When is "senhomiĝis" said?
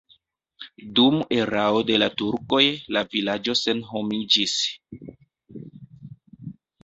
3.61-4.55